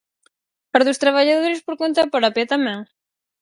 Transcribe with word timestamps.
¿As 0.77 0.83
dos 0.87 1.01
traballadores 1.03 1.61
por 1.65 1.75
conta 1.81 2.11
propia 2.15 2.49
tamén? 2.53 2.79